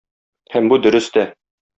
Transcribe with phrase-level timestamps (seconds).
[0.53, 1.27] Һәм бу дөрес тә.